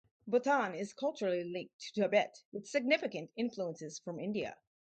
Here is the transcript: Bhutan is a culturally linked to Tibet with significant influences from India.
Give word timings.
Bhutan 0.25 0.73
is 0.73 0.93
a 0.93 0.95
culturally 0.95 1.43
linked 1.43 1.79
to 1.93 2.01
Tibet 2.01 2.41
with 2.51 2.65
significant 2.67 3.29
influences 3.35 3.99
from 3.99 4.19
India. 4.19 4.57